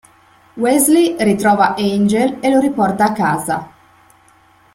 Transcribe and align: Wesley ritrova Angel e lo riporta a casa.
Wesley 0.57 1.15
ritrova 1.19 1.75
Angel 1.77 2.37
e 2.41 2.49
lo 2.49 2.57
riporta 2.59 3.03
a 3.05 3.11
casa. 3.11 3.71